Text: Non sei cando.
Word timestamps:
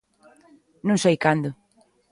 Non 0.87 0.97
sei 1.03 1.15
cando. 1.25 1.49